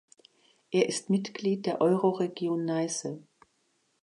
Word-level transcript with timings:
Er 0.71 0.89
ist 0.89 1.11
Mitglied 1.11 1.67
der 1.67 1.79
Euroregion 1.79 2.65
Neiße. 2.65 3.19